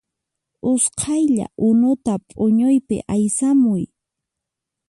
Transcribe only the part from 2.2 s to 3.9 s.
p'uñuypi aysamuy